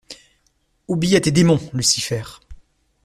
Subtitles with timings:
[0.87, 2.23] Obéis à tes démons, Lucifer!